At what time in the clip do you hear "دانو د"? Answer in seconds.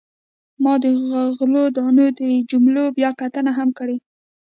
1.75-2.21